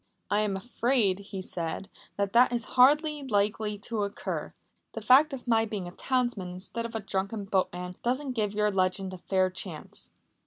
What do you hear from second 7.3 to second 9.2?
boatman doesn't give your legend a